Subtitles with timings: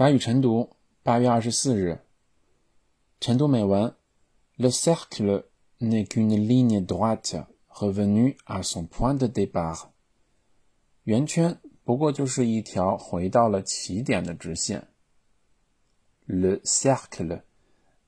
[0.00, 0.70] 法语晨读，
[1.02, 2.00] 八月二十四日。
[3.20, 3.94] 晨读美文：
[4.56, 5.44] Le cercle
[5.78, 9.90] n'est qu'une ligne droite revenue à son point de départ。
[11.04, 14.88] 圆圈不过就是一条回到了起点的直线。
[16.24, 17.42] Le cercle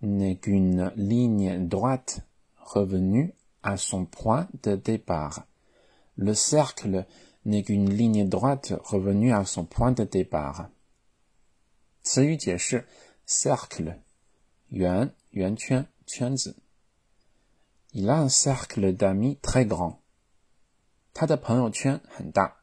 [0.00, 2.20] n'est qu'une ligne droite
[2.56, 7.04] revenue à son point de départ。Le cercle
[7.44, 10.70] n'est qu'une ligne droite revenue à son point de départ。
[12.04, 12.86] 词语解释：
[13.26, 14.00] cercle，
[14.68, 16.56] 圆、圆圈、圈子。
[17.92, 19.98] Il a un cercle d'amis très grand。
[21.12, 22.58] 他的朋友圈很大。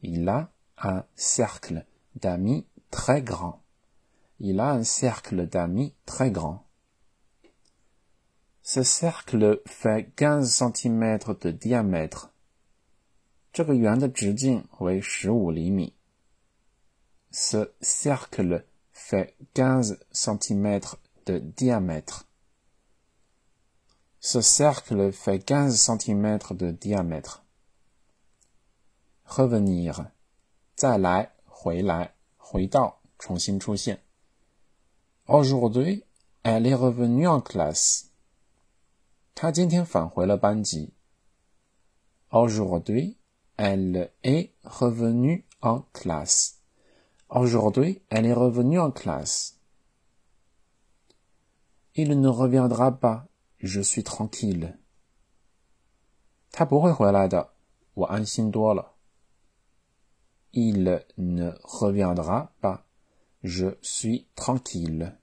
[0.00, 10.12] Il a un cercle d'amis très grand。Il a un cercle d'amis très grand。Ce cercle fait
[10.14, 12.30] quinze centimètres de diamètre。
[13.52, 15.94] 这个圆的直径为十五厘米。
[17.30, 20.80] Ce cercle fait 15 cm
[21.26, 22.26] de diamètre.
[24.20, 27.44] Ce cercle fait 15 cm de diamètre.
[29.24, 30.10] Revenir.
[30.76, 33.98] 再来,回来,回到,重新出现.
[35.26, 36.04] Aujourd'hui,
[36.42, 38.10] elle est revenue en classe.
[39.34, 40.92] 她今天返回了班级.
[42.30, 43.16] Aujourd'hui,
[43.56, 46.56] elle est revenue en classe.
[47.30, 49.58] Aujourd'hui, elle est revenue en classe.
[51.94, 53.26] Il ne reviendra pas,
[53.58, 54.78] je suis tranquille.
[60.52, 60.84] Il
[61.16, 62.86] ne reviendra pas,
[63.42, 65.18] je suis tranquille.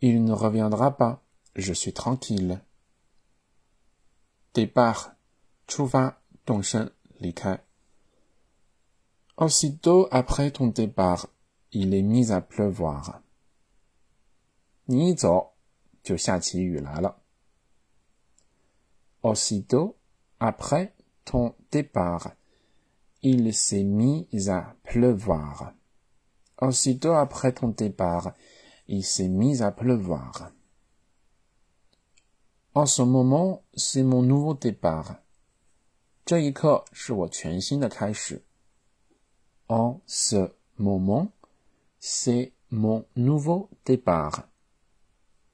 [0.00, 1.22] Il ne reviendra pas,
[1.54, 2.60] je suis tranquille.
[4.54, 5.16] Départ,
[5.66, 7.60] 出发，动身，离开。
[9.40, 11.26] Aussitôt après ton départ,
[11.72, 13.20] il est mis à pleuvoir.
[19.22, 19.96] Aussitôt
[20.40, 22.32] après ton départ,
[23.22, 25.72] il s'est mis à pleuvoir.
[26.60, 28.32] Aussitôt après ton départ,
[28.88, 30.50] il s'est mis à pleuvoir.
[32.74, 35.16] En ce moment, c'est mon nouveau départ.
[36.26, 38.42] 这一刻是我全新的开始。
[39.71, 41.31] en ce moment,
[41.97, 44.49] c'est mon nouveau départ.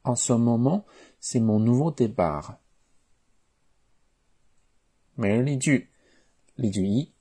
[0.03, 0.88] En ce moment,
[1.19, 2.57] c'est mon nouveau départ.
[5.17, 5.91] Mais les du,
[6.57, 7.13] les du i,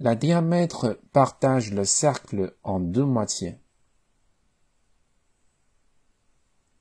[0.00, 3.56] la diamètre partage le cercle en deux moitiés.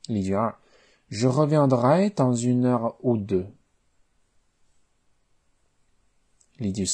[0.10, 0.60] Les du a,
[1.08, 3.48] je reviendrai dans une heure ou deux.
[6.60, 6.86] Les du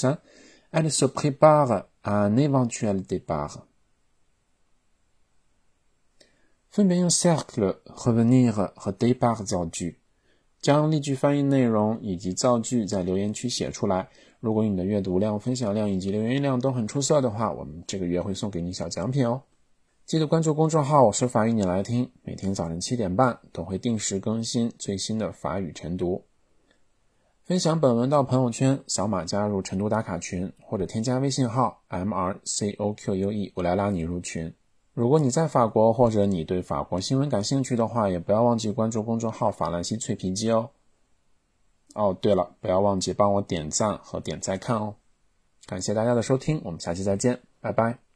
[0.71, 3.63] elle se prépare un éventuel départ.
[6.69, 9.99] 分别用 cercle、revenir 和 départ 造句，
[10.59, 14.09] 将例句翻译内容以及造句在留言区写出来。
[14.39, 19.43] 如果你的阅读量、分享量以及留言量都很出色的话，我们这个月会送给你小奖品哦。
[20.05, 26.25] 记得关注公众号“我说法语你来听”，每天早晨七点半都会定时更新最新的法语晨读。
[27.45, 34.53] 分享本文到朋友圈，扫码加入晨读打卡群，或者添加微信号 m r c o q u e，我来拉你入群。
[34.93, 40.69] 如果你在法国，或者你对法国新闻感兴趣的话，也不要忘记关注公众号“法兰西脆皮鸡”哦。
[41.95, 44.95] 哦，对了，不要忘记帮我点赞和点再看哦。
[45.65, 48.12] 感谢大家的收听，我们下期再见，拜拜。